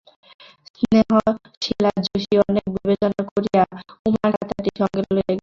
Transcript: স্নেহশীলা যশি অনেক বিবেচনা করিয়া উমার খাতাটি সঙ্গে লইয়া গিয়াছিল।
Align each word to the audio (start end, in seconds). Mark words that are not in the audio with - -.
স্নেহশীলা 0.77 1.91
যশি 2.05 2.33
অনেক 2.43 2.65
বিবেচনা 2.75 3.21
করিয়া 3.31 3.63
উমার 4.05 4.31
খাতাটি 4.35 4.69
সঙ্গে 4.79 5.01
লইয়া 5.05 5.23
গিয়াছিল। 5.27 5.39